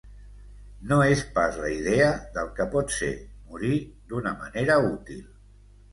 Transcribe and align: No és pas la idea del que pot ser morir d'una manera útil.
No 0.91 0.97
és 1.07 1.19
pas 1.35 1.59
la 1.65 1.69
idea 1.75 2.09
del 2.37 2.49
que 2.61 2.67
pot 2.77 2.97
ser 2.97 3.13
morir 3.51 3.77
d'una 4.15 4.37
manera 4.45 4.79
útil. 4.91 5.25